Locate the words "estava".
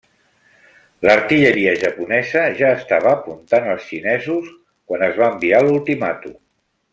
2.77-3.11